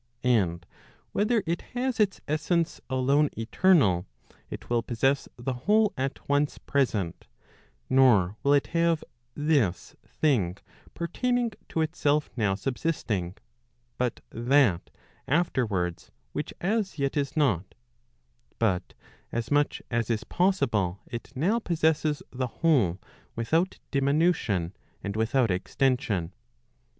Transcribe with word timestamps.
And 0.23 0.65
whether 1.11 1.43
it 1.45 1.61
has 1.75 1.99
its 1.99 2.21
essence 2.27 2.81
alone 2.89 3.29
eternal, 3.37 4.07
it 4.49 4.67
will 4.67 4.81
possess 4.81 5.29
the 5.37 5.53
whole 5.53 5.93
at 5.95 6.27
once 6.27 6.57
present, 6.57 7.27
nor 7.87 8.35
will 8.41 8.51
it 8.53 8.65
have 8.73 9.03
this 9.35 9.95
thing 10.07 10.57
pertaining 10.95 11.51
to 11.69 11.81
itself 11.81 12.31
now 12.35 12.55
subsisting, 12.55 13.37
but 13.99 14.21
that 14.31 14.89
afterwards 15.27 16.09
which 16.33 16.51
as 16.59 16.97
yet 16.97 17.15
is 17.15 17.37
not; 17.37 17.75
but 18.57 18.95
as 19.31 19.51
much 19.51 19.83
as 19.91 20.09
is 20.09 20.23
possible 20.23 20.99
it 21.05 21.31
now 21.35 21.59
possesses 21.59 22.23
the 22.31 22.47
whole 22.47 22.99
without 23.35 23.77
diminution, 23.91 24.73
and 25.03 25.15
without 25.15 25.51
extension. 25.51 26.33